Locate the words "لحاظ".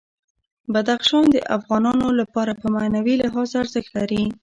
3.23-3.49